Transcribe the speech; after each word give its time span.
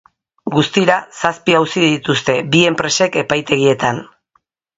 Guztira, 0.53 0.95
zazpi 1.19 1.55
auzi 1.57 1.83
dituzte 1.83 2.35
bi 2.57 2.63
enpresek 2.71 3.19
epaitegietan. 3.25 4.03